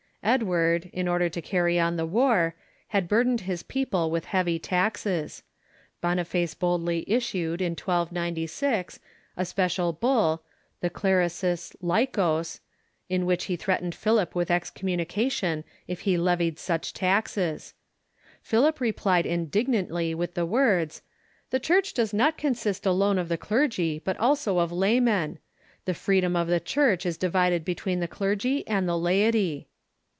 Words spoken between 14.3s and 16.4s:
with excommunication if he